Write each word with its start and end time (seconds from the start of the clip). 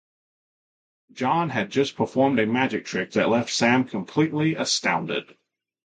John 1.13 1.49
had 1.49 1.69
just 1.69 1.95
performed 1.95 2.39
a 2.39 2.47
magic 2.47 2.85
trick 2.85 3.11
that 3.11 3.29
left 3.29 3.51
Sam 3.51 3.83
completely 3.87 4.55
astounded. 4.55 5.37